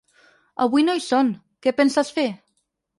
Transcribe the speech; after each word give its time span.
Avui 0.65 0.85
no 0.87 0.97
hi 0.97 1.03
són, 1.09 1.31
què 1.67 1.77
penses 1.83 2.15
fer? 2.19 2.29